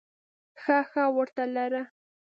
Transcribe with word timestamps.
ښه 0.61 0.77
ښه 0.91 1.03
ورته 1.15 1.43
لره! 1.55 1.83